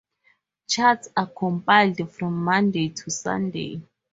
[0.67, 3.83] Charts are compiled from Monday to Sunday.